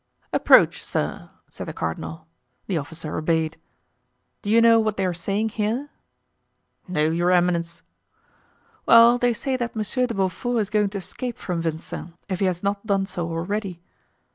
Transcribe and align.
"Approach, 0.33 0.83
sir," 0.83 1.29
said 1.47 1.67
the 1.67 1.73
cardinal. 1.73 2.25
The 2.65 2.79
officer 2.79 3.15
obeyed. 3.19 3.57
"Do 4.41 4.49
you 4.49 4.59
know 4.59 4.79
what 4.79 4.97
they 4.97 5.05
are 5.05 5.13
saying 5.13 5.49
here?" 5.49 5.91
"No, 6.87 7.11
your 7.11 7.29
eminence." 7.29 7.83
"Well, 8.87 9.19
they 9.19 9.31
say 9.33 9.57
that 9.57 9.75
Monsieur 9.75 10.07
de 10.07 10.15
Beaufort 10.15 10.57
is 10.59 10.71
going 10.71 10.89
to 10.89 10.97
escape 10.97 11.37
from 11.37 11.61
Vincennes, 11.61 12.13
if 12.27 12.39
he 12.39 12.47
has 12.47 12.63
not 12.63 12.83
done 12.83 13.05
so 13.05 13.29
already." 13.29 13.79